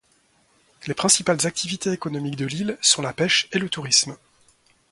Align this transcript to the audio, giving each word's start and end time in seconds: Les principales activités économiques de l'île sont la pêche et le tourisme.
Les 0.87 0.95
principales 0.95 1.45
activités 1.45 1.91
économiques 1.91 2.35
de 2.35 2.47
l'île 2.47 2.75
sont 2.81 3.03
la 3.03 3.13
pêche 3.13 3.47
et 3.51 3.59
le 3.59 3.69
tourisme. 3.69 4.17